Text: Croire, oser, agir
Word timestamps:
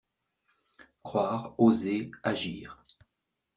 Croire, 1.03 1.53
oser, 1.59 2.09
agir 2.23 2.75